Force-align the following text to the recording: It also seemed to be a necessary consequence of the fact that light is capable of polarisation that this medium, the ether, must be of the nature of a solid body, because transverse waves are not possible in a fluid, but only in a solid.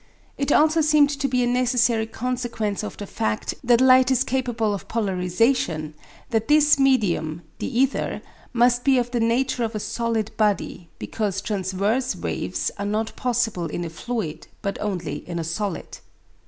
It 0.35 0.51
also 0.51 0.81
seemed 0.81 1.11
to 1.11 1.27
be 1.27 1.43
a 1.43 1.45
necessary 1.45 2.07
consequence 2.07 2.83
of 2.83 2.97
the 2.97 3.05
fact 3.05 3.53
that 3.63 3.81
light 3.81 4.09
is 4.09 4.23
capable 4.23 4.73
of 4.73 4.87
polarisation 4.87 5.93
that 6.31 6.47
this 6.47 6.79
medium, 6.79 7.43
the 7.59 7.67
ether, 7.67 8.23
must 8.51 8.83
be 8.83 8.97
of 8.97 9.11
the 9.11 9.19
nature 9.19 9.63
of 9.63 9.75
a 9.75 9.79
solid 9.79 10.35
body, 10.37 10.89
because 10.97 11.39
transverse 11.39 12.15
waves 12.15 12.71
are 12.79 12.85
not 12.87 13.15
possible 13.15 13.67
in 13.67 13.85
a 13.85 13.91
fluid, 13.91 14.47
but 14.63 14.81
only 14.81 15.17
in 15.29 15.37
a 15.37 15.43
solid. 15.43 15.99